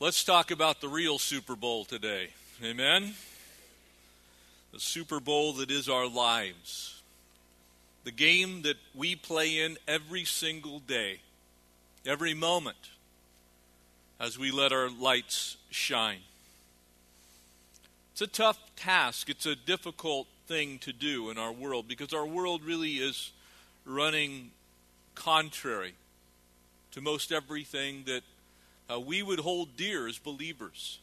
[0.00, 2.28] Let's talk about the real Super Bowl today.
[2.62, 3.14] Amen?
[4.72, 7.02] The Super Bowl that is our lives.
[8.04, 11.18] The game that we play in every single day,
[12.06, 12.76] every moment,
[14.20, 16.20] as we let our lights shine.
[18.12, 19.28] It's a tough task.
[19.28, 23.32] It's a difficult thing to do in our world because our world really is
[23.84, 24.52] running
[25.16, 25.94] contrary
[26.92, 28.22] to most everything that
[28.92, 30.98] uh, we would hold dear as believers.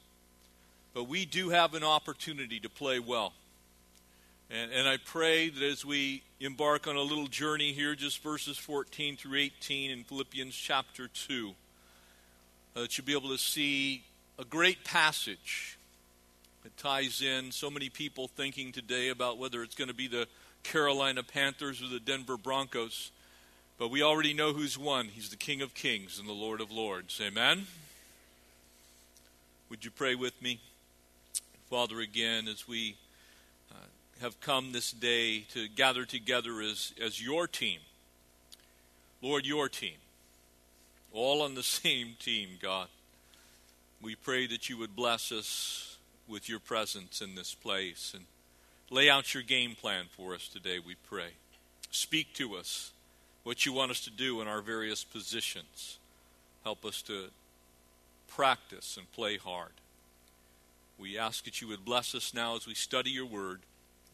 [0.93, 3.33] But we do have an opportunity to play well.
[4.49, 8.57] And, and I pray that as we embark on a little journey here, just verses
[8.57, 11.53] 14 through 18 in Philippians chapter 2,
[12.75, 14.03] uh, that you'll be able to see
[14.39, 15.77] a great passage
[16.65, 20.27] it ties in so many people thinking today about whether it's going to be the
[20.63, 23.11] Carolina Panthers or the Denver Broncos.
[23.77, 25.07] But we already know who's won.
[25.07, 27.19] He's the King of Kings and the Lord of Lords.
[27.21, 27.67] Amen?
[29.69, 30.61] Would you pray with me?
[31.69, 32.95] Father, again, as we
[33.69, 33.87] uh,
[34.21, 37.79] have come this day to gather together as, as your team.
[39.21, 39.97] Lord, your team.
[41.11, 42.87] All on the same team, God.
[44.01, 45.97] We pray that you would bless us
[46.29, 48.25] with your presence in this place and
[48.89, 51.31] lay out your game plan for us today, we pray.
[51.91, 52.91] Speak to us
[53.45, 55.99] what you want us to do in our various positions.
[56.63, 57.25] Help us to
[58.27, 59.71] practice and play hard.
[60.97, 63.61] We ask that you would bless us now as we study your word.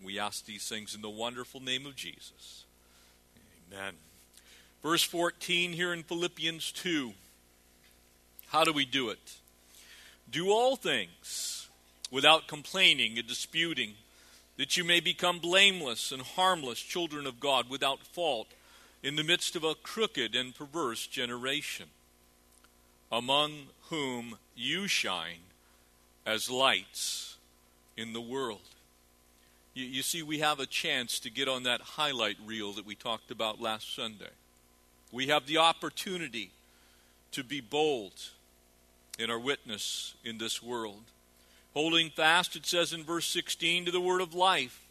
[0.04, 2.66] We ask these things in the wonderful name of Jesus.
[3.72, 3.94] Amen.
[4.84, 7.14] Verse 14 here in Philippians 2.
[8.48, 9.36] How do we do it?
[10.30, 11.70] Do all things
[12.12, 13.94] without complaining and disputing,
[14.58, 18.48] that you may become blameless and harmless children of God without fault
[19.04, 21.88] in the midst of a crooked and perverse generation,
[23.12, 25.44] among whom you shine
[26.26, 27.38] as lights
[27.98, 28.62] in the world.
[29.74, 32.96] You, you, see, we have a chance to get on that highlight reel that we
[32.96, 34.30] talked about last Sunday.
[35.12, 36.52] We have the opportunity
[37.32, 38.14] to be bold
[39.18, 41.04] in our witness in this world
[41.74, 44.86] holding fast, it says in verse 16, to the word of life,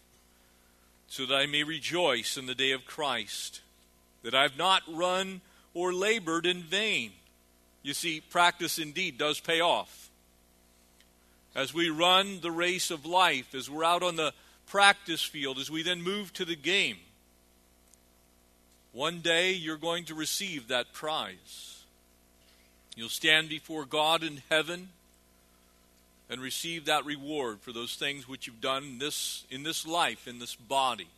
[1.08, 3.60] so that I may rejoice in the day of Christ,
[4.22, 5.40] that I have not run
[5.74, 7.12] or labored in vain.
[7.82, 10.10] You see, practice indeed does pay off.
[11.54, 14.32] As we run the race of life, as we're out on the
[14.66, 16.98] practice field, as we then move to the game,
[18.92, 21.82] one day you're going to receive that prize.
[22.96, 24.90] You'll stand before God in heaven
[26.28, 30.28] and receive that reward for those things which you've done in this, in this life,
[30.28, 31.08] in this body,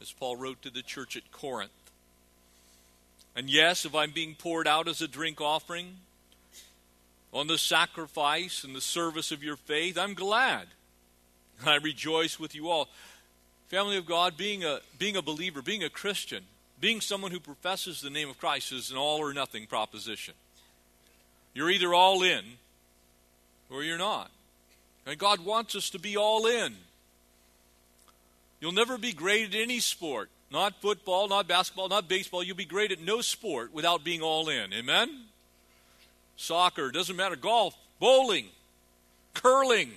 [0.00, 1.70] as Paul wrote to the church at Corinth.
[3.36, 5.96] And yes, if I'm being poured out as a drink offering
[7.32, 10.66] on the sacrifice and the service of your faith, I'm glad.
[11.64, 12.88] I rejoice with you all.
[13.68, 16.42] Family of God, being a, being a believer, being a Christian,
[16.80, 20.34] being someone who professes the name of Christ is an all or nothing proposition.
[21.54, 22.44] You're either all in
[23.70, 24.30] or you're not.
[25.06, 26.74] And God wants us to be all in.
[28.60, 30.30] You'll never be great at any sport.
[30.50, 32.42] Not football, not basketball, not baseball.
[32.42, 34.72] You'll be great at no sport without being all in.
[34.72, 35.26] Amen?
[36.36, 37.36] Soccer, doesn't matter.
[37.36, 38.46] Golf, bowling,
[39.34, 39.92] curling.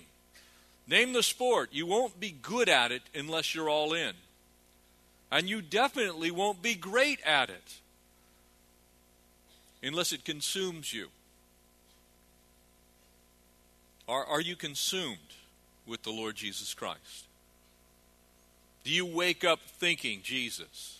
[0.87, 1.69] Name the sport.
[1.71, 4.13] You won't be good at it unless you're all in.
[5.31, 7.79] And you definitely won't be great at it
[9.81, 11.07] unless it consumes you.
[14.07, 15.17] Are, are you consumed
[15.87, 17.25] with the Lord Jesus Christ?
[18.83, 20.99] Do you wake up thinking Jesus?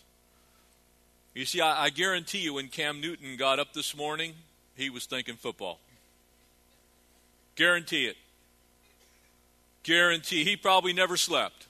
[1.34, 4.34] You see, I, I guarantee you when Cam Newton got up this morning,
[4.76, 5.78] he was thinking football.
[7.56, 8.16] Guarantee it.
[9.82, 10.44] Guarantee.
[10.44, 11.66] He probably never slept.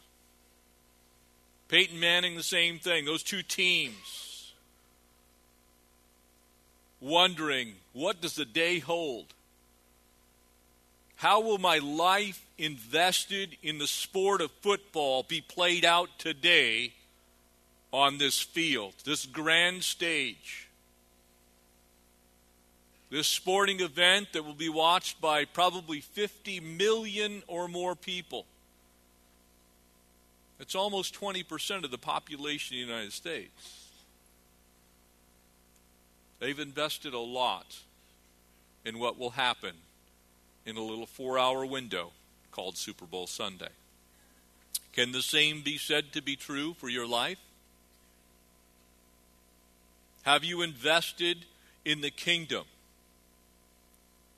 [1.69, 3.05] Peyton Manning, the same thing.
[3.05, 4.53] Those two teams
[7.01, 9.35] wondering what does the day hold?
[11.16, 16.93] How will my life invested in the sport of football be played out today
[17.93, 20.69] on this field, this grand stage?
[23.11, 28.46] This sporting event that will be watched by probably 50 million or more people.
[30.58, 33.88] It's almost 20% of the population of the United States.
[36.40, 37.78] They've invested a lot
[38.84, 39.75] in what will happen
[40.66, 42.12] in a little four hour window
[42.50, 43.69] called Super Bowl Sunday.
[44.93, 47.38] Can the same be said to be true for your life?
[50.22, 51.44] Have you invested
[51.84, 52.64] in the kingdom?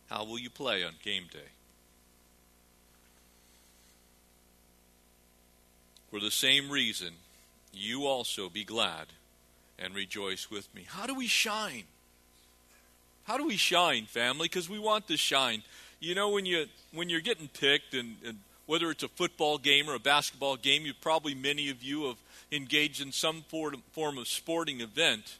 [0.09, 1.51] How will you play on game day?
[6.11, 7.15] For the same reason,
[7.73, 9.07] you also be glad
[9.79, 10.87] and rejoice with me.
[10.89, 11.85] How do we shine?
[13.25, 14.47] How do we shine, family?
[14.47, 15.63] Because we want to shine.
[15.99, 19.89] You know, when you when you're getting picked, and, and whether it's a football game
[19.89, 22.19] or a basketball game, you probably many of you have
[22.53, 25.39] engaged in some form, of sporting event.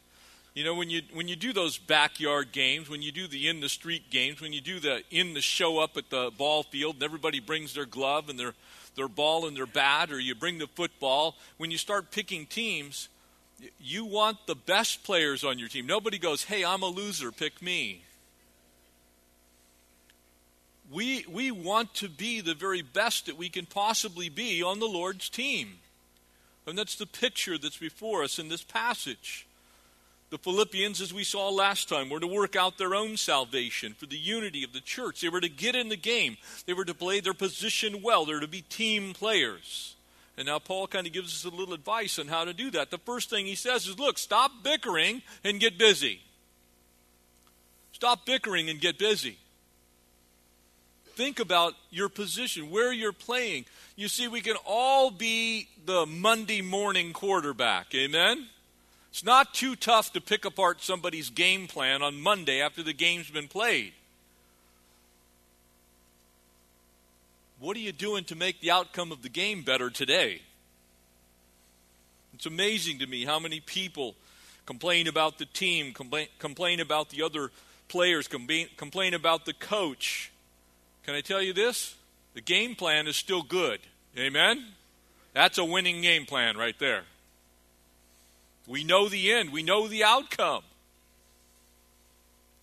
[0.55, 3.61] You know, when you when you do those backyard games, when you do the in
[3.61, 6.95] the street games, when you do the in the show up at the ball field,
[6.95, 8.55] and everybody brings their glove and their
[8.95, 11.37] their ball and their bat, or you bring the football.
[11.59, 13.11] When you start picking teams,
[13.79, 15.87] you want the best players on your team.
[15.87, 18.06] Nobody goes, "Hey, I'm a loser, pick me."
[20.91, 24.87] We we want to be the very best that we can possibly be on the
[24.87, 25.79] Lord's team.
[26.67, 29.47] And that's the picture that's before us in this passage.
[30.31, 34.07] The Philippians, as we saw last time, were to work out their own salvation for
[34.07, 35.21] the unity of the church.
[35.21, 36.37] They were to get in the game,
[36.67, 39.95] they were to play their position well, they were to be team players.
[40.37, 42.91] And now Paul kind of gives us a little advice on how to do that.
[42.91, 46.21] The first thing he says is look, stop bickering and get busy.
[47.93, 49.39] Stop bickering and get busy.
[51.17, 53.65] Think about your position, where you're playing.
[53.97, 57.95] You see, we can all be the Monday morning quarterback.
[57.95, 58.47] Amen?
[59.09, 63.31] It's not too tough to pick apart somebody's game plan on Monday after the game's
[63.31, 63.95] been played.
[67.61, 70.43] What are you doing to make the outcome of the game better today?
[72.35, 74.17] It's amazing to me how many people
[74.67, 77.51] complain about the team, complain, complain about the other
[77.89, 80.31] players, complain, complain about the coach.
[81.07, 81.95] Can I tell you this?
[82.35, 83.79] The game plan is still good.
[84.19, 84.65] Amen?
[85.35, 87.05] That's a winning game plan right there.
[88.67, 90.65] We know the end, we know the outcome.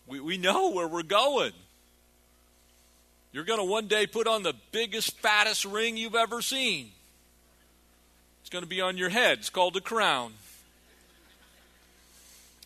[0.06, 1.54] We, we know where we're going.
[3.32, 6.92] You're going to one day put on the biggest, fattest ring you've ever seen.
[8.42, 9.40] It's going to be on your head.
[9.40, 10.34] It's called a crown.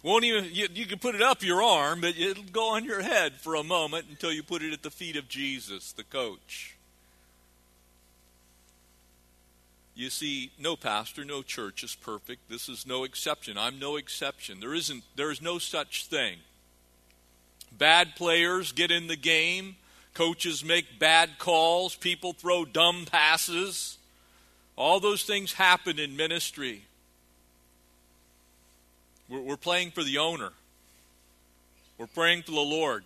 [0.08, 3.02] Won't even you, you, can put it up your arm, but it'll go on your
[3.02, 6.78] head for a moment until you put it at the feet of Jesus, the coach.
[9.96, 12.50] You see, no pastor, no church is perfect.
[12.50, 13.58] This is no exception.
[13.58, 14.62] I'm no exception.
[14.62, 16.38] There isn't there is no such thing.
[17.78, 19.76] Bad players get in the game,
[20.14, 23.98] coaches make bad calls, people throw dumb passes.
[24.78, 26.87] All those things happen in ministry.
[29.30, 30.52] We're, we're playing for the owner.
[31.98, 33.04] We're praying for the Lord.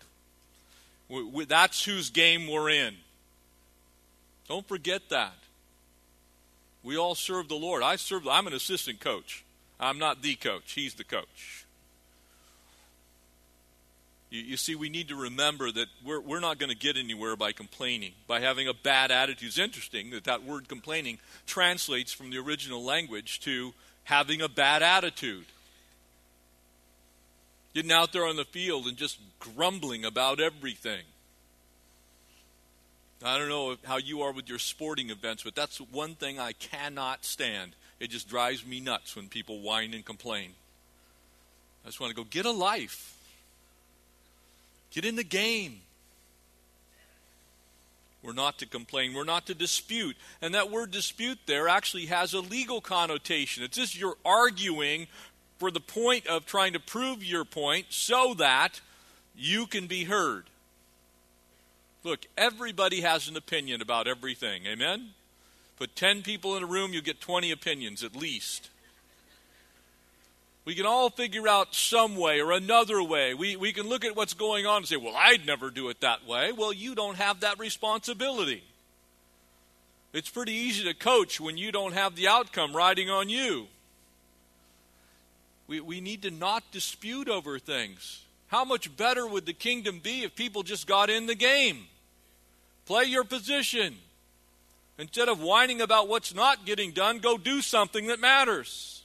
[1.10, 2.96] We, we, that's whose game we're in.
[4.48, 5.34] Don't forget that.
[6.84, 7.84] We all serve the Lord.
[7.84, 8.28] I serve.
[8.28, 9.44] I'm an assistant coach.
[9.80, 10.74] I'm not the coach.
[10.74, 11.66] He's the coach.
[14.30, 17.36] You, you see, we need to remember that we're, we're not going to get anywhere
[17.36, 19.50] by complaining, by having a bad attitude.
[19.50, 23.74] It's interesting that that word complaining translates from the original language to
[24.06, 25.46] having a bad attitude.
[27.74, 31.04] Getting out there on the field and just grumbling about everything.
[33.24, 36.54] I don't know how you are with your sporting events, but that's one thing I
[36.54, 37.76] cannot stand.
[38.00, 40.52] It just drives me nuts when people whine and complain.
[41.86, 43.16] I just want to go get a life.
[44.92, 45.82] Get in the game.
[48.24, 49.14] We're not to complain.
[49.14, 50.16] We're not to dispute.
[50.42, 53.64] And that word dispute there actually has a legal connotation.
[53.64, 55.08] It's just you're arguing
[55.62, 58.82] for the point of trying to prove your point so that
[59.36, 60.46] you can be heard.
[62.04, 64.66] Look, everybody has an opinion about everything.
[64.66, 65.10] Amen?
[65.78, 68.72] Put 10 people in a room, you get 20 opinions at least.
[70.66, 73.36] We can all figure out some way or another way.
[73.36, 76.02] We, we can look at what's going on and say, well, I'd never do it
[76.02, 76.54] that way.
[76.54, 78.64] Well, you don't have that responsibility.
[80.12, 83.68] It's pretty easy to coach when you don't have the outcome riding on you.
[85.68, 88.24] We, we need to not dispute over things.
[88.48, 91.86] How much better would the kingdom be if people just got in the game?
[92.86, 93.96] Play your position.
[94.98, 99.04] Instead of whining about what's not getting done, go do something that matters.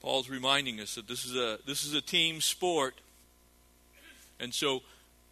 [0.00, 2.94] Paul's reminding us that this is a this is a team sport.
[4.40, 4.82] And so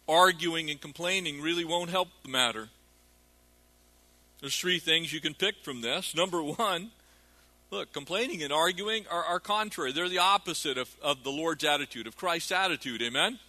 [0.07, 2.69] arguing and complaining really won't help the matter.
[4.39, 6.15] There's three things you can pick from this.
[6.15, 6.91] Number 1,
[7.71, 9.91] Look, complaining and arguing are, are contrary.
[9.91, 13.01] They're the opposite of, of the Lord's attitude, of Christ's attitude.
[13.01, 13.39] Amen?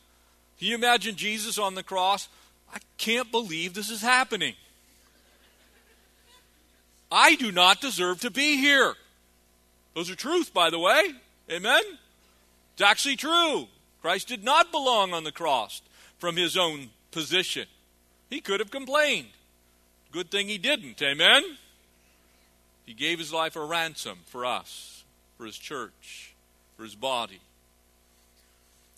[0.58, 2.28] Can you imagine Jesus on the cross?
[2.72, 4.54] I can't believe this is happening.
[7.10, 8.94] I do not deserve to be here.
[9.94, 11.02] Those are truth, by the way.
[11.50, 11.82] Amen?
[12.74, 13.66] It's actually true.
[14.02, 15.82] Christ did not belong on the cross
[16.18, 17.66] from his own position.
[18.28, 19.28] He could have complained.
[20.12, 21.02] Good thing he didn't.
[21.02, 21.42] Amen?
[22.90, 25.04] He gave his life a ransom for us,
[25.38, 26.34] for his church,
[26.76, 27.38] for his body.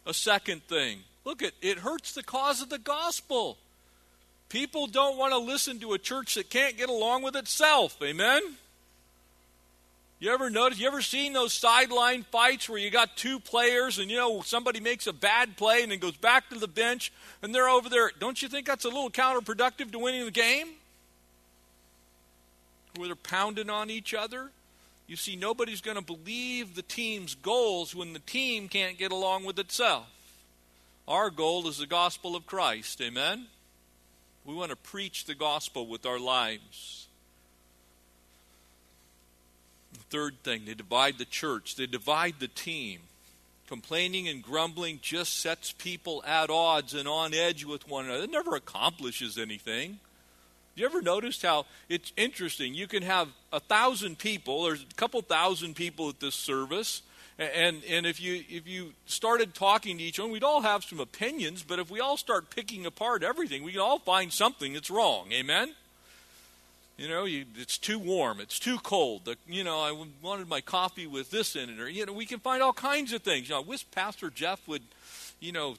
[0.06, 3.58] A second thing look, at it hurts the cause of the gospel.
[4.48, 7.98] People don't want to listen to a church that can't get along with itself.
[8.02, 8.40] Amen?
[10.20, 14.10] You ever notice, you ever seen those sideline fights where you got two players and,
[14.10, 17.54] you know, somebody makes a bad play and then goes back to the bench and
[17.54, 18.10] they're over there?
[18.18, 20.68] Don't you think that's a little counterproductive to winning the game?
[22.96, 24.50] Where they're pounding on each other?
[25.06, 29.44] You see, nobody's going to believe the team's goals when the team can't get along
[29.44, 30.06] with itself.
[31.08, 33.00] Our goal is the gospel of Christ.
[33.00, 33.46] Amen?
[34.44, 37.06] We want to preach the gospel with our lives.
[39.92, 43.00] The third thing, they divide the church, they divide the team.
[43.68, 48.24] Complaining and grumbling just sets people at odds and on edge with one another.
[48.24, 49.98] It never accomplishes anything.
[50.74, 52.74] You ever noticed how it's interesting?
[52.74, 57.02] You can have a thousand people, there's a couple thousand people at this service,
[57.38, 61.00] and and if you if you started talking to each one, we'd all have some
[61.00, 64.90] opinions, but if we all start picking apart everything, we can all find something that's
[64.90, 65.30] wrong.
[65.32, 65.74] Amen.
[66.98, 69.24] You know, you, it's too warm, it's too cold.
[69.24, 72.26] The, you know, I wanted my coffee with this in it, or you know, we
[72.26, 73.48] can find all kinds of things.
[73.48, 74.82] You know, I wish Pastor Jeff would,
[75.40, 75.76] you know,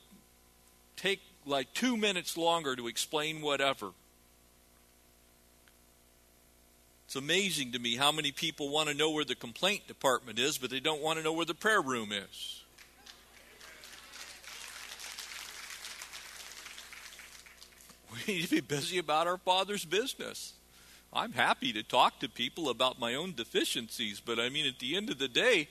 [0.98, 3.92] take like two minutes longer to explain whatever.
[7.14, 10.58] It's amazing to me how many people want to know where the complaint department is,
[10.58, 12.64] but they don't want to know where the prayer room is.
[18.28, 20.54] We need to be busy about our Father's business.
[21.14, 24.96] I'm happy to talk to people about my own deficiencies, but I mean, at the
[24.96, 25.70] end of the day,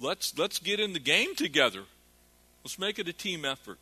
[0.00, 1.82] let's let's get in the game together.
[2.62, 3.80] Let's make it a team effort.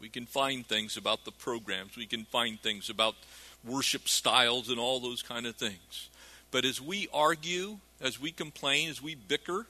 [0.00, 1.96] We can find things about the programs.
[1.96, 3.14] We can find things about
[3.64, 6.08] worship styles and all those kind of things.
[6.50, 9.66] But as we argue, as we complain, as we bicker,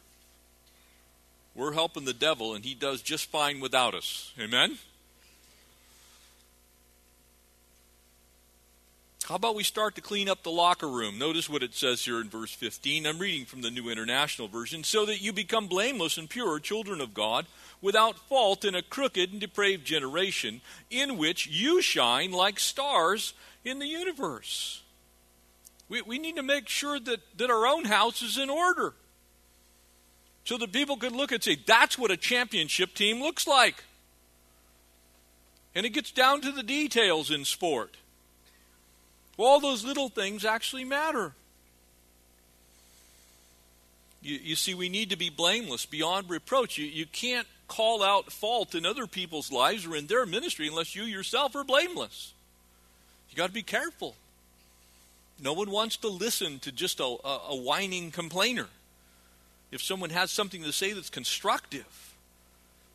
[1.54, 4.32] we're helping the devil, and he does just fine without us.
[4.38, 4.78] Amen?
[9.30, 11.16] How about we start to clean up the locker room?
[11.16, 13.06] Notice what it says here in verse 15.
[13.06, 14.82] I'm reading from the New International Version.
[14.82, 17.47] So that you become blameless and pure, children of God,
[17.80, 23.32] without fault in a crooked and depraved generation, in which you shine like stars
[23.64, 24.82] in the universe.
[25.88, 28.94] We, we need to make sure that, that our own house is in order.
[30.44, 33.84] So that people can look and say, that's what a championship team looks like.
[35.74, 37.96] And it gets down to the details in sport.
[39.36, 41.32] All those little things actually matter.
[44.22, 46.76] You, you, see, we need to be blameless, beyond reproach.
[46.76, 50.94] You, you can't call out fault in other people's lives or in their ministry unless
[50.94, 52.34] you yourself are blameless.
[53.30, 54.16] You got to be careful.
[55.42, 58.66] No one wants to listen to just a, a, a whining complainer.
[59.70, 62.14] If someone has something to say that's constructive,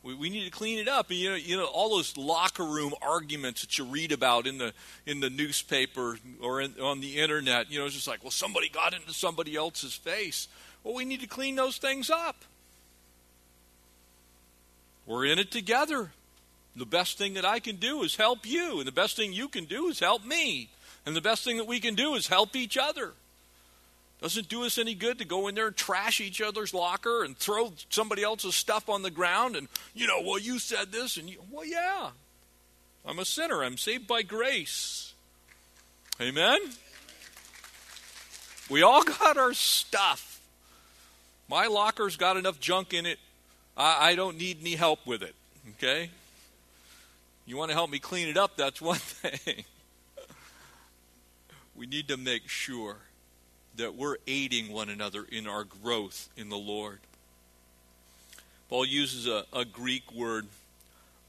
[0.03, 1.09] we, we need to clean it up.
[1.09, 4.57] And you know, you know, all those locker room arguments that you read about in
[4.57, 4.73] the
[5.05, 7.71] in the newspaper or in, on the internet.
[7.71, 10.47] You know, it's just like, well, somebody got into somebody else's face.
[10.83, 12.35] Well, we need to clean those things up.
[15.07, 16.11] We're in it together.
[16.75, 19.47] The best thing that I can do is help you, and the best thing you
[19.47, 20.69] can do is help me,
[21.05, 23.13] and the best thing that we can do is help each other.
[24.21, 27.37] Doesn't do us any good to go in there and trash each other's locker and
[27.37, 31.29] throw somebody else's stuff on the ground and, you know, well, you said this, and
[31.29, 32.09] you, well, yeah.
[33.05, 33.63] I'm a sinner.
[33.63, 35.13] I'm saved by grace.
[36.19, 36.59] Amen?
[38.69, 40.41] We all got our stuff.
[41.47, 43.19] My locker's got enough junk in it.
[43.77, 45.35] I, I don't need any help with it.
[45.77, 46.09] Okay?
[47.45, 49.63] You want to help me clean it up, that's one thing.
[51.75, 52.97] we need to make sure
[53.75, 56.99] that we're aiding one another in our growth in the Lord.
[58.69, 60.47] Paul uses a, a Greek word,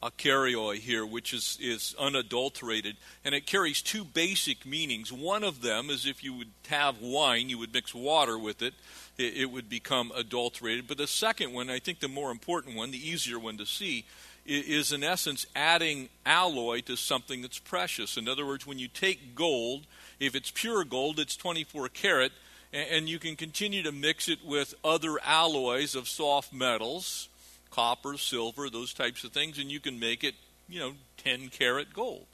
[0.02, 5.12] akeraioi, here, which is, is unadulterated, and it carries two basic meanings.
[5.12, 8.72] One of them is if you would have wine, you would mix water with it,
[9.18, 10.86] it, it would become adulterated.
[10.88, 14.06] But the second one, I think the more important one, the easier one to see,
[14.46, 18.16] is in essence adding alloy to something that's precious.
[18.16, 19.86] In other words, when you take gold,
[20.20, 22.32] if it's pure gold, it's 24 karat,
[22.72, 27.28] and you can continue to mix it with other alloys of soft metals,
[27.70, 30.34] copper, silver, those types of things, and you can make it,
[30.68, 32.26] you know, 10 karat gold.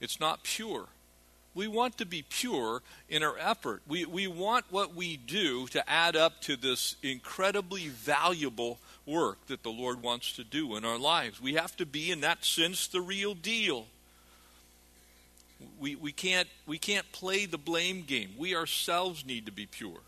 [0.00, 0.86] It's not pure.
[1.54, 3.82] We want to be pure in our effort.
[3.88, 9.62] We, we want what we do to add up to this incredibly valuable work that
[9.62, 11.40] the Lord wants to do in our lives.
[11.40, 13.86] We have to be, in that sense, the real deal.
[15.80, 18.30] We, we, can't, we can't play the blame game.
[18.38, 20.00] We ourselves need to be pure.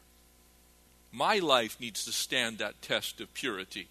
[1.13, 3.89] My life needs to stand that test of purity.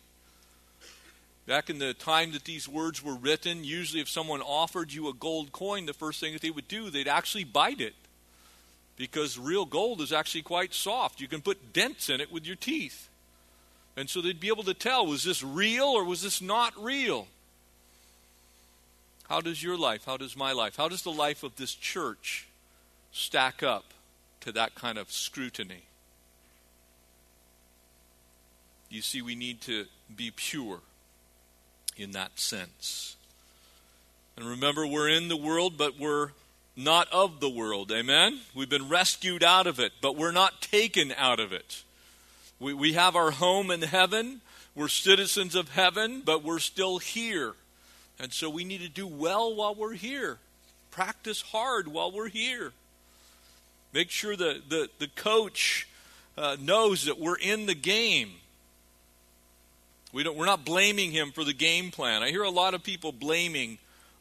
[1.45, 5.13] Back in the time that these words were written, usually if someone offered you a
[5.13, 7.95] gold coin, the first thing that they would do, they'd actually bite it.
[8.95, 11.19] Because real gold is actually quite soft.
[11.19, 13.09] You can put dents in it with your teeth.
[13.99, 17.27] And so they'd be able to tell was this real or was this not real?
[19.27, 22.47] How does your life, how does my life, how does the life of this church
[23.11, 23.93] stack up
[24.39, 25.83] to that kind of scrutiny?
[28.89, 30.79] You see, we need to be pure
[31.97, 33.17] in that sense.
[34.37, 36.29] And remember, we're in the world, but we're
[36.77, 37.91] not of the world.
[37.91, 38.39] Amen?
[38.55, 41.83] We've been rescued out of it, but we're not taken out of it.
[42.59, 44.41] We, we have our home in heaven.
[44.75, 47.53] We're citizens of heaven, but we're still here.
[48.19, 50.37] And so we need to do well while we're here.
[50.91, 52.73] Practice hard while we're here.
[53.93, 55.87] Make sure that the, the coach
[56.37, 58.31] uh, knows that we're in the game.
[60.11, 62.23] We don't, we're not blaming him for the game plan.
[62.23, 63.77] I hear a lot of people blaming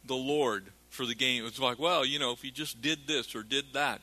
[0.07, 1.45] the Lord for the game.
[1.47, 4.00] It's like, well, you know, if he just did this or did that.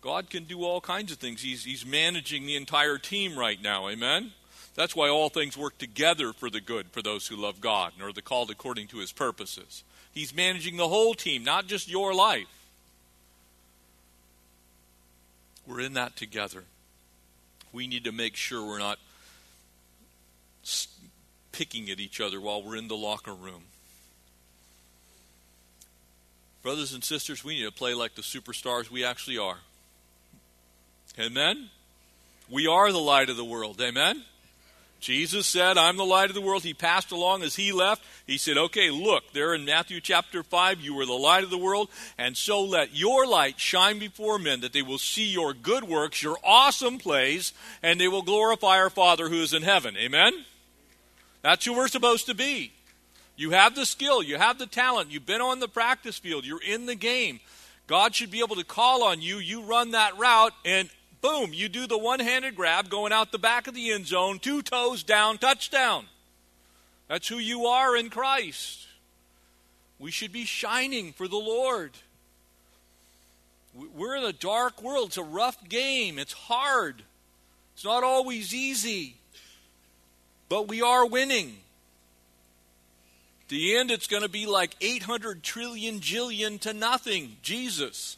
[0.00, 1.42] God can do all kinds of things.
[1.42, 3.88] He's, he's managing the entire team right now.
[3.88, 4.32] Amen?
[4.74, 8.06] That's why all things work together for the good for those who love God and
[8.06, 9.82] are the called according to his purposes.
[10.12, 12.46] He's managing the whole team, not just your life.
[15.66, 16.64] We're in that together.
[17.72, 18.98] We need to make sure we're not
[21.52, 23.62] picking at each other while we're in the locker room.
[26.62, 29.58] Brothers and sisters, we need to play like the superstars we actually are.
[31.18, 31.70] Amen?
[32.50, 33.80] We are the light of the world.
[33.80, 34.22] Amen?
[35.00, 36.62] Jesus said, I'm the light of the world.
[36.62, 38.02] He passed along as he left.
[38.26, 41.58] He said, Okay, look, there in Matthew chapter 5, you are the light of the
[41.58, 45.84] world, and so let your light shine before men that they will see your good
[45.84, 49.96] works, your awesome plays, and they will glorify our Father who is in heaven.
[49.96, 50.32] Amen?
[51.42, 52.72] That's who we're supposed to be.
[53.36, 56.62] You have the skill, you have the talent, you've been on the practice field, you're
[56.62, 57.40] in the game.
[57.86, 59.36] God should be able to call on you.
[59.36, 60.88] You run that route, and
[61.26, 64.38] boom, you do the one handed grab going out the back of the end zone,
[64.38, 66.04] two toes down, touchdown.
[67.08, 68.86] That's who you are in Christ.
[69.98, 71.92] We should be shining for the Lord.
[73.74, 75.08] We're in a dark world.
[75.08, 76.18] It's a rough game.
[76.18, 77.02] It's hard.
[77.74, 79.16] It's not always easy.
[80.48, 81.56] But we are winning.
[83.42, 87.36] At the end, it's going to be like 800 trillion jillion to nothing.
[87.42, 88.16] Jesus.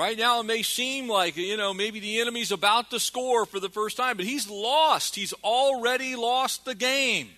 [0.00, 3.60] Right now, it may seem like, you know, maybe the enemy's about to score for
[3.60, 5.14] the first time, but he's lost.
[5.14, 7.28] He's already lost the game.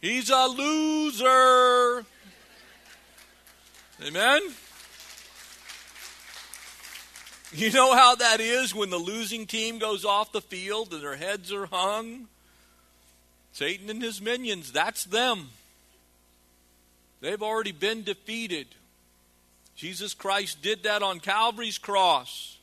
[0.00, 2.04] He's a loser.
[4.04, 4.42] Amen?
[7.52, 11.14] You know how that is when the losing team goes off the field and their
[11.14, 12.26] heads are hung?
[13.52, 15.50] Satan and his minions, that's them.
[17.20, 18.66] They've already been defeated.
[19.76, 22.58] Jesus Christ did that on Calvary's cross.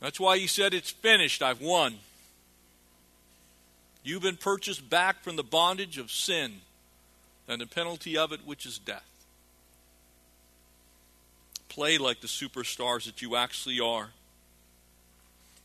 [0.00, 1.96] That's why he said, It's finished, I've won.
[4.04, 6.60] You've been purchased back from the bondage of sin
[7.48, 9.08] and the penalty of it, which is death
[11.78, 14.08] play like the superstars that you actually are.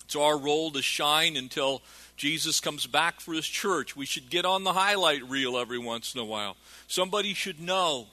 [0.05, 1.81] It's our role to shine until
[2.17, 3.95] Jesus comes back for his church.
[3.95, 6.55] We should get on the highlight reel every once in a while.
[6.87, 8.05] Somebody should know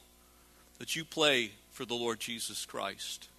[0.78, 3.30] that you play for the Lord Jesus Christ.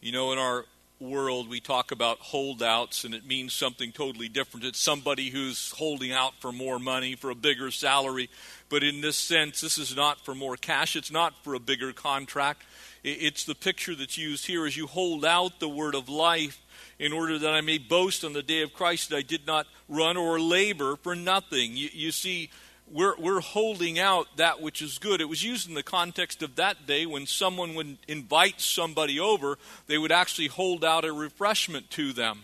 [0.00, 0.64] You know, in our
[1.00, 4.64] world, we talk about holdouts, and it means something totally different.
[4.64, 8.30] It's somebody who's holding out for more money, for a bigger salary.
[8.68, 11.92] But in this sense, this is not for more cash, it's not for a bigger
[11.92, 12.62] contract.
[13.02, 16.62] It's the picture that's used here as you hold out the word of life
[17.00, 19.66] in order that I may boast on the day of Christ that I did not
[19.88, 21.76] run or labor for nothing.
[21.76, 22.48] You, you see,
[22.92, 25.20] we're, we're holding out that which is good.
[25.20, 29.58] It was used in the context of that day when someone would invite somebody over,
[29.86, 32.40] they would actually hold out a refreshment to them.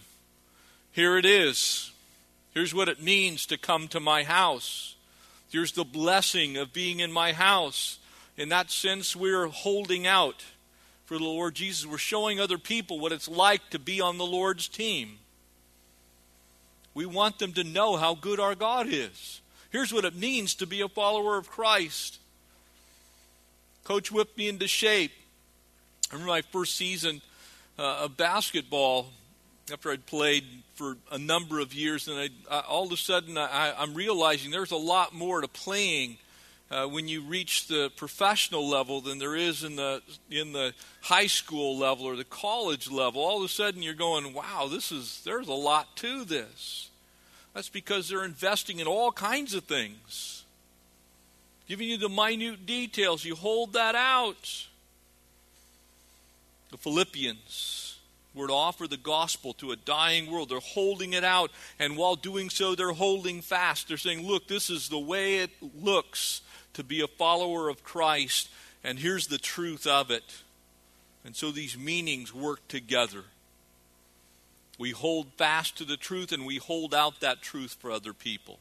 [0.93, 1.93] Here it is.
[2.55, 4.95] Here's what it means to come to my house.
[5.51, 7.99] Here's the blessing of being in my house.
[8.37, 10.45] In that sense, we're holding out
[11.05, 11.87] for the Lord Jesus.
[11.87, 15.19] We're showing other people what it's like to be on the Lord's team.
[16.95, 19.41] We want them to know how good our God is.
[19.71, 22.19] Here's what it means to be a follower of Christ.
[23.85, 25.13] Coach whipped me into shape.
[26.11, 27.21] I remember my first season
[27.79, 29.09] uh, of basketball.
[29.73, 33.37] after I'd played for a number of years, and I, I, all of a sudden
[33.37, 36.19] I, I'm realizing there's a lot more to playing
[36.71, 41.27] uh, when you reach the professional level than there is in the in the high
[41.27, 43.23] school level or the college level.
[43.23, 46.91] All of a sudden, you're going, "Wow, this is there's a lot to this."
[47.57, 50.45] That's because they're investing in all kinds of things,
[51.67, 53.25] giving you the minute details.
[53.25, 54.67] You hold that out.
[56.71, 57.99] The Philippians
[58.35, 60.51] were to offer the gospel to a dying world.
[60.51, 63.89] They're holding it out, and while doing so, they're holding fast.
[63.89, 66.43] They're saying, Look, this is the way it looks
[66.75, 68.51] to be a follower of Christ,
[68.85, 70.43] and here's the truth of it.
[71.25, 73.25] And so these meanings work together.
[74.79, 78.59] We hold fast to the truth and we hold out that truth for other people.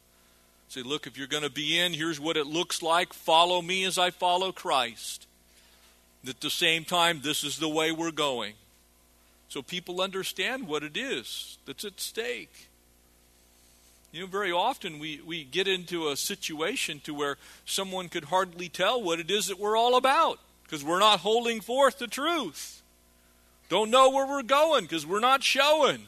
[0.68, 3.12] Say, look, if you're going to be in, here's what it looks like.
[3.12, 5.26] Follow me as I follow Christ.
[6.26, 8.54] At the same time, this is the way we're going.
[9.48, 12.68] So people understand what it is that's at stake.
[14.10, 18.68] You know, very often we, we get into a situation to where someone could hardly
[18.68, 22.82] tell what it is that we're all about because we're not holding forth the truth.
[23.68, 26.06] Don't know where we're going because we're not showing.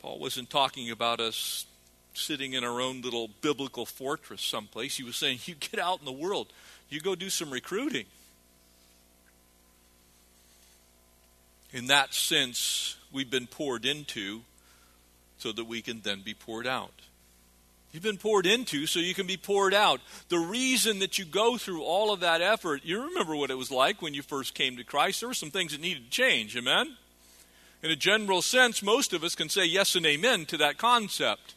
[0.00, 1.66] Paul wasn't talking about us
[2.14, 4.96] sitting in our own little biblical fortress someplace.
[4.96, 6.52] He was saying, you get out in the world,
[6.88, 8.06] you go do some recruiting.
[11.72, 14.42] In that sense, we've been poured into
[15.38, 16.92] so that we can then be poured out.
[17.96, 20.02] You've been poured into so you can be poured out.
[20.28, 23.70] The reason that you go through all of that effort, you remember what it was
[23.70, 25.20] like when you first came to Christ.
[25.20, 26.98] There were some things that needed to change, amen?
[27.82, 31.54] In a general sense, most of us can say yes and amen to that concept.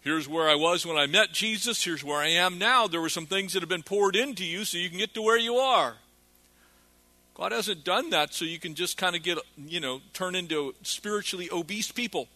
[0.00, 1.84] Here's where I was when I met Jesus.
[1.84, 2.86] Here's where I am now.
[2.86, 5.20] There were some things that have been poured into you so you can get to
[5.20, 5.96] where you are.
[7.34, 10.74] God hasn't done that so you can just kind of get, you know, turn into
[10.80, 12.28] spiritually obese people.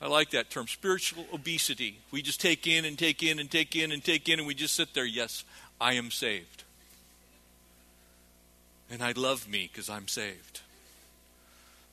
[0.00, 1.98] I like that term, spiritual obesity.
[2.10, 4.54] We just take in and take in and take in and take in, and we
[4.54, 5.04] just sit there.
[5.04, 5.44] Yes,
[5.80, 6.64] I am saved.
[8.90, 10.60] And I love me because I'm saved.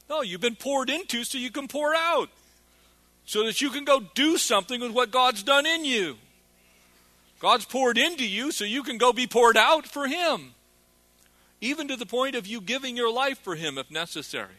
[0.09, 2.29] No, you've been poured into so you can pour out.
[3.25, 6.15] So that you can go do something with what God's done in you.
[7.39, 10.53] God's poured into you so you can go be poured out for Him.
[11.59, 14.55] Even to the point of you giving your life for Him if necessary.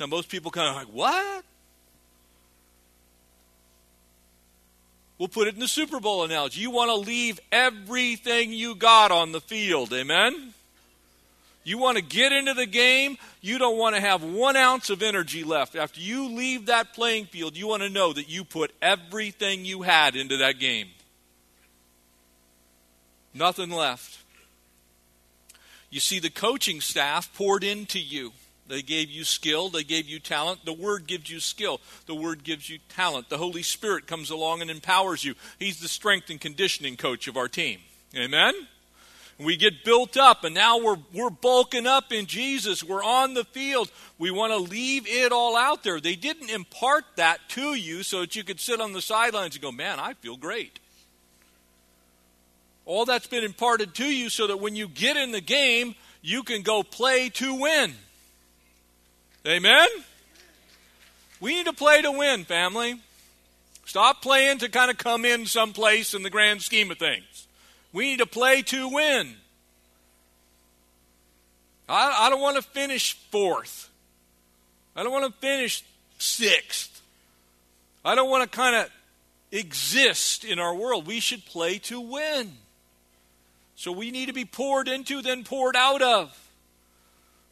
[0.00, 1.44] Now, most people kind of like, what?
[5.18, 6.60] We'll put it in the Super Bowl analogy.
[6.60, 9.92] You want to leave everything you got on the field.
[9.92, 10.52] Amen?
[11.64, 13.18] You want to get into the game.
[13.40, 15.74] You don't want to have one ounce of energy left.
[15.74, 19.82] After you leave that playing field, you want to know that you put everything you
[19.82, 20.88] had into that game.
[23.34, 24.18] Nothing left.
[25.90, 28.32] You see, the coaching staff poured into you.
[28.68, 29.68] They gave you skill.
[29.68, 30.64] They gave you talent.
[30.64, 31.80] The Word gives you skill.
[32.06, 33.28] The Word gives you talent.
[33.28, 35.34] The Holy Spirit comes along and empowers you.
[35.58, 37.80] He's the strength and conditioning coach of our team.
[38.16, 38.54] Amen?
[39.38, 42.82] We get built up, and now we're, we're bulking up in Jesus.
[42.82, 43.90] We're on the field.
[44.18, 46.00] We want to leave it all out there.
[46.00, 49.62] They didn't impart that to you so that you could sit on the sidelines and
[49.62, 50.80] go, man, I feel great.
[52.86, 56.42] All that's been imparted to you so that when you get in the game, you
[56.42, 57.94] can go play to win.
[59.46, 59.86] Amen?
[61.40, 62.98] We need to play to win, family.
[63.84, 67.46] Stop playing to kind of come in someplace in the grand scheme of things.
[67.92, 69.36] We need to play to win.
[71.88, 73.88] I, I don't want to finish fourth.
[74.96, 75.84] I don't want to finish
[76.18, 77.00] sixth.
[78.04, 78.90] I don't want to kind of
[79.52, 81.06] exist in our world.
[81.06, 82.54] We should play to win.
[83.76, 86.50] So we need to be poured into, then poured out of.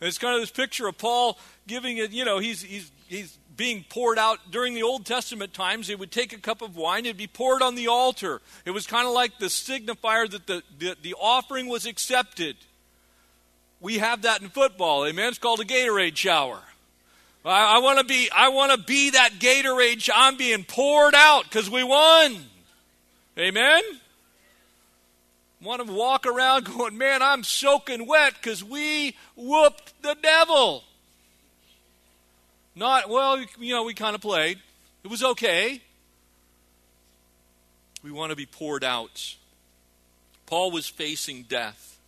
[0.00, 3.38] And it's kind of this picture of Paul giving it, you know, he's, he's, he's
[3.56, 5.86] being poured out during the Old Testament times.
[5.86, 8.40] They would take a cup of wine, it'd be poured on the altar.
[8.64, 12.56] It was kind of like the signifier that the, the, the offering was accepted.
[13.80, 15.28] We have that in football, amen?
[15.28, 16.60] It's called a Gatorade shower.
[17.44, 20.08] I, I want to be I want to be that Gatorade.
[20.14, 22.36] I'm being poured out because we won.
[23.36, 23.82] Amen
[25.64, 30.84] want to walk around going, man, I'm soaking wet because we whooped the devil.
[32.74, 34.58] Not, well, you know, we kind of played.
[35.04, 35.80] It was okay.
[38.02, 39.36] We want to be poured out.
[40.46, 41.98] Paul was facing death,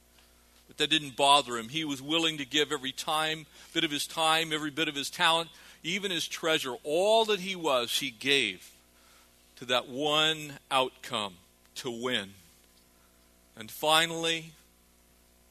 [0.68, 1.68] but that didn't bother him.
[1.68, 5.08] He was willing to give every time, bit of his time, every bit of his
[5.08, 5.50] talent,
[5.82, 8.70] even his treasure, all that he was, he gave
[9.56, 11.34] to that one outcome
[11.76, 12.30] to win.
[13.56, 14.52] And finally,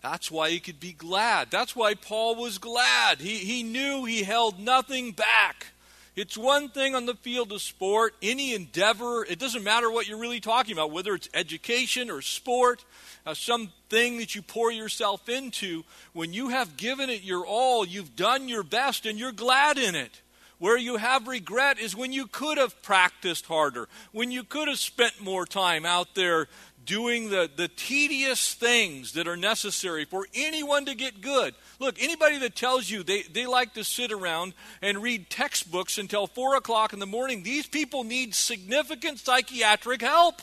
[0.06, 1.50] That's why he could be glad.
[1.50, 3.22] That's why Paul was glad.
[3.22, 5.70] He, he knew he held nothing back.
[6.16, 10.20] It's one thing on the field of sport, any endeavor, it doesn't matter what you're
[10.20, 12.86] really talking about, whether it's education or sport,
[13.26, 15.84] uh, something that you pour yourself into.
[16.14, 19.96] When you have given it your all, you've done your best, and you're glad in
[19.96, 20.22] it.
[20.58, 24.80] Where you have regret is when you could have practiced harder, when you could have
[24.80, 26.48] spent more time out there
[26.86, 31.54] doing the, the tedious things that are necessary for anyone to get good.
[31.80, 36.28] Look, anybody that tells you they, they like to sit around and read textbooks until
[36.28, 40.42] 4 o'clock in the morning, these people need significant psychiatric help.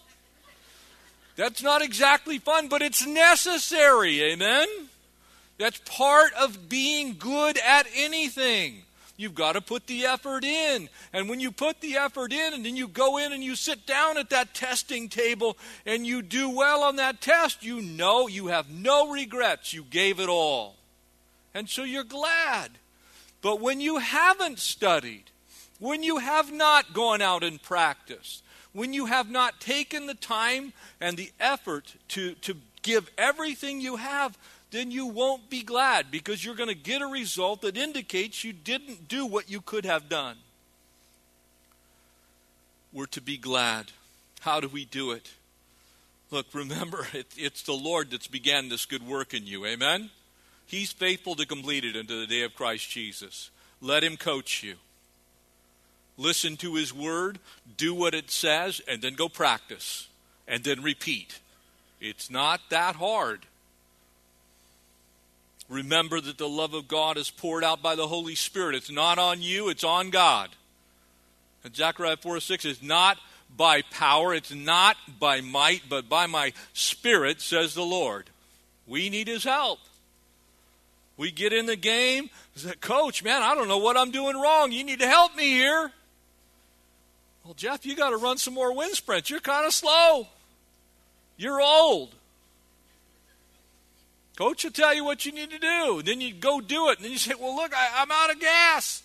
[1.37, 4.23] That's not exactly fun, but it's necessary.
[4.23, 4.67] Amen?
[5.59, 8.83] That's part of being good at anything.
[9.23, 10.89] You've got to put the effort in.
[11.13, 13.87] And when you put the effort in and then you go in and you sit
[13.87, 15.57] down at that testing table
[15.87, 19.73] and you do well on that test, you know you have no regrets.
[19.73, 20.75] You gave it all.
[21.55, 22.73] And so you're glad.
[23.43, 25.31] But when you haven't studied,
[25.79, 30.73] when you have not gone out and practiced, when you have not taken the time
[31.01, 34.37] and the effort to, to give everything you have,
[34.73, 38.53] then you won't be glad because you're going to get a result that indicates you
[38.53, 40.37] didn't do what you could have done.
[42.93, 43.93] We're to be glad.
[44.41, 45.31] How do we do it?
[46.31, 49.67] Look, remember, it, it's the Lord that's began this good work in you.
[49.67, 50.11] Amen?
[50.67, 53.51] He's faithful to complete it unto the day of Christ Jesus.
[53.83, 54.77] Let Him coach you.
[56.17, 57.39] Listen to His word,
[57.77, 60.09] do what it says, and then go practice,
[60.49, 61.41] and then repeat.
[62.01, 63.41] It's not that hard.
[65.73, 68.75] Remember that the love of God is poured out by the Holy Spirit.
[68.75, 70.51] It's not on you, it's on God.
[71.65, 73.19] And Zechariah 4 6 is not
[73.57, 78.29] by power, it's not by might, but by my spirit, says the Lord.
[78.87, 79.79] We need his help.
[81.17, 84.73] We get in the game, say, Coach, man, I don't know what I'm doing wrong.
[84.73, 85.91] You need to help me here.
[87.45, 89.31] Well, Jeff, you got to run some more wind sprints.
[89.31, 90.27] You're kind of slow.
[91.39, 92.15] You're old.
[94.37, 95.99] Coach will tell you what you need to do.
[95.99, 96.99] And then you go do it.
[96.99, 99.03] And then you say, Well, look, I, am out of gas.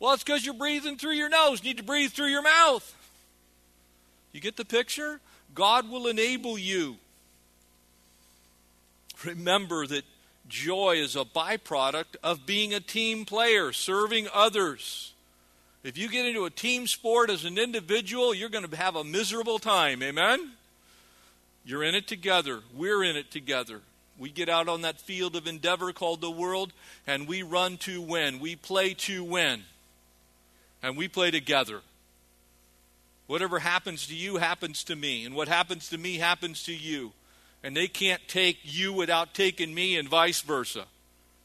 [0.00, 1.62] Well, it's because you're breathing through your nose.
[1.62, 2.94] You need to breathe through your mouth.
[4.32, 5.20] You get the picture?
[5.54, 6.96] God will enable you.
[9.24, 10.04] Remember that
[10.48, 15.12] joy is a byproduct of being a team player, serving others.
[15.82, 19.04] If you get into a team sport as an individual, you're going to have a
[19.04, 20.02] miserable time.
[20.02, 20.52] Amen?
[21.64, 22.60] You're in it together.
[22.74, 23.80] We're in it together.
[24.18, 26.72] We get out on that field of endeavor called the world
[27.06, 28.40] and we run to win.
[28.40, 29.62] We play to win.
[30.82, 31.80] And we play together.
[33.28, 37.12] Whatever happens to you happens to me, and what happens to me happens to you.
[37.62, 40.86] And they can't take you without taking me, and vice versa.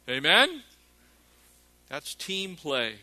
[0.08, 0.64] Amen?
[1.90, 2.96] That's team play.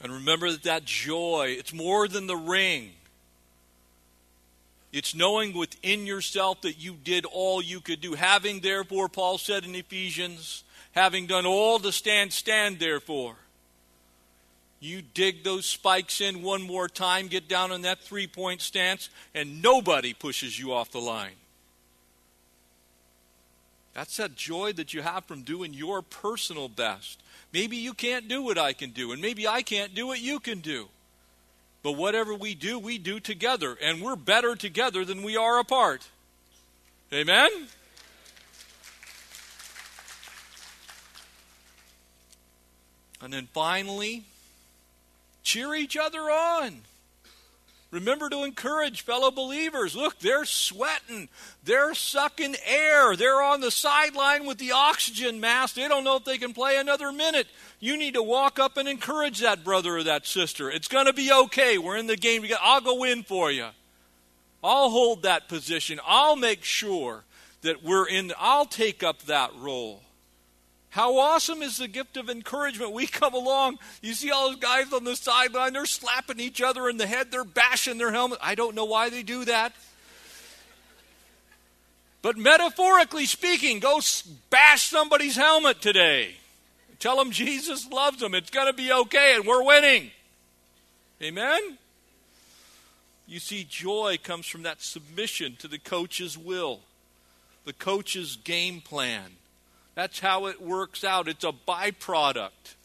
[0.00, 2.90] And remember that that joy, it's more than the ring.
[4.96, 8.14] It's knowing within yourself that you did all you could do.
[8.14, 13.36] Having, therefore, Paul said in Ephesians, having done all to stand, stand therefore.
[14.80, 19.10] You dig those spikes in one more time, get down on that three point stance,
[19.34, 21.36] and nobody pushes you off the line.
[23.92, 27.22] That's that joy that you have from doing your personal best.
[27.52, 30.40] Maybe you can't do what I can do, and maybe I can't do what you
[30.40, 30.88] can do.
[31.86, 33.78] But whatever we do, we do together.
[33.80, 36.08] And we're better together than we are apart.
[37.12, 37.48] Amen?
[43.22, 44.24] And then finally,
[45.44, 46.80] cheer each other on.
[47.92, 49.94] Remember to encourage fellow believers.
[49.94, 51.28] Look, they're sweating.
[51.62, 53.14] They're sucking air.
[53.14, 55.76] They're on the sideline with the oxygen mask.
[55.76, 57.46] They don't know if they can play another minute.
[57.78, 60.68] You need to walk up and encourage that brother or that sister.
[60.70, 61.78] It's going to be okay.
[61.78, 62.44] We're in the game.
[62.60, 63.68] I'll go in for you.
[64.64, 66.00] I'll hold that position.
[66.04, 67.24] I'll make sure
[67.62, 68.32] that we're in.
[68.36, 70.02] I'll take up that role.
[70.96, 72.92] How awesome is the gift of encouragement?
[72.92, 76.88] We come along, you see all those guys on the sideline, they're slapping each other
[76.88, 78.38] in the head, they're bashing their helmet.
[78.40, 79.74] I don't know why they do that.
[82.22, 84.00] But metaphorically speaking, go
[84.48, 86.36] bash somebody's helmet today.
[86.98, 88.34] Tell them Jesus loves them.
[88.34, 90.12] It's going to be okay, and we're winning.
[91.22, 91.76] Amen?
[93.26, 96.80] You see, joy comes from that submission to the coach's will,
[97.66, 99.32] the coach's game plan.
[99.96, 101.26] That's how it works out.
[101.26, 102.76] It's a byproduct.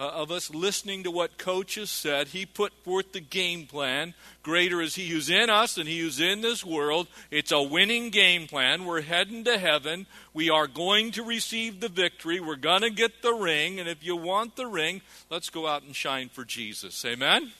[0.00, 2.28] uh, of us listening to what coaches said.
[2.28, 4.14] He put forth the game plan.
[4.42, 7.08] Greater is He who's in us than He who's in this world.
[7.30, 8.84] It's a winning game plan.
[8.84, 10.06] We're heading to heaven.
[10.32, 12.38] We are going to receive the victory.
[12.40, 13.80] We're going to get the ring.
[13.80, 17.04] And if you want the ring, let's go out and shine for Jesus.
[17.04, 17.52] Amen?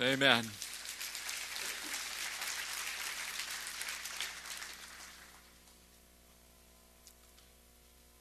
[0.00, 0.46] Amen.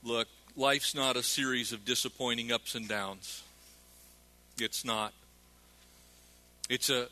[0.03, 3.43] Look, life's not a series of disappointing ups and downs.
[4.57, 5.13] It's not.
[6.69, 7.07] It's a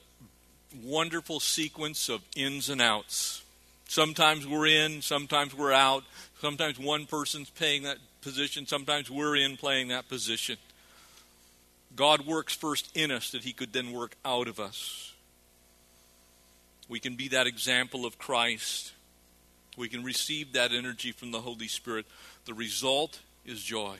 [0.83, 3.43] wonderful sequence of ins and outs.
[3.87, 6.03] Sometimes we're in, sometimes we're out.
[6.39, 10.57] Sometimes one person's playing that position, sometimes we're in playing that position.
[11.95, 15.13] God works first in us that he could then work out of us.
[16.87, 18.93] We can be that example of Christ.
[19.77, 22.05] We can receive that energy from the Holy Spirit.
[22.47, 23.97] The result is joy.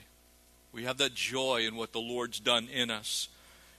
[0.72, 3.28] We have that joy in what the Lord's done in us.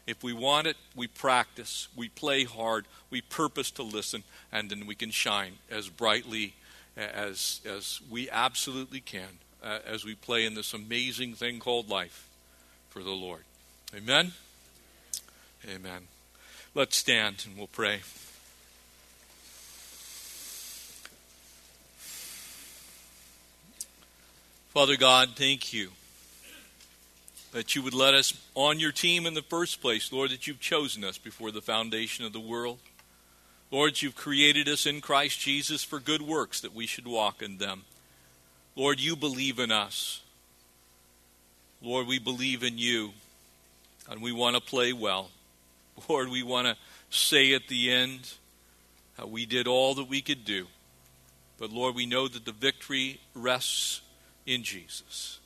[0.06, 4.86] If we want it, we practice, we play hard, we purpose to listen, and then
[4.86, 6.54] we can shine as brightly
[6.98, 12.28] as, as we absolutely can uh, as we play in this amazing thing called life
[12.90, 13.44] for the Lord.
[13.96, 14.32] Amen?
[15.66, 16.02] Amen.
[16.74, 18.00] Let's stand and we'll pray.
[24.74, 25.92] Father God, thank you
[27.52, 30.60] that you would let us on your team in the first place, Lord, that you've
[30.60, 32.78] chosen us before the foundation of the world.
[33.70, 37.56] Lord, you've created us in Christ Jesus for good works that we should walk in
[37.56, 37.84] them.
[38.76, 40.20] Lord, you believe in us.
[41.80, 43.12] Lord, we believe in you,
[44.10, 45.30] and we want to play well.
[46.10, 46.76] Lord, we want to
[47.08, 48.34] say at the end
[49.16, 50.66] how we did all that we could do.
[51.58, 54.02] But Lord, we know that the victory rests
[54.48, 55.38] in Jesus.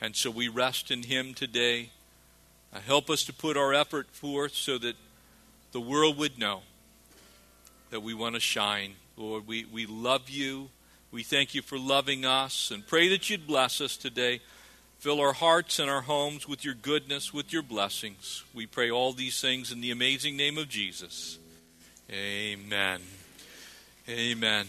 [0.00, 1.90] And so we rest in Him today.
[2.74, 4.96] Uh, help us to put our effort forth so that
[5.72, 6.62] the world would know
[7.90, 8.94] that we want to shine.
[9.16, 10.68] Lord, we, we love you.
[11.10, 14.40] We thank you for loving us and pray that you'd bless us today.
[14.98, 18.42] Fill our hearts and our homes with your goodness, with your blessings.
[18.52, 21.38] We pray all these things in the amazing name of Jesus.
[22.10, 23.00] Amen.
[24.08, 24.66] Amen.